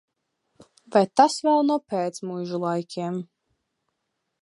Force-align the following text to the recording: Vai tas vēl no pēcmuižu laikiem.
Vai 0.95 1.03
tas 1.21 1.35
vēl 1.49 1.63
no 1.73 1.77
pēcmuižu 1.95 2.65
laikiem. 2.67 3.25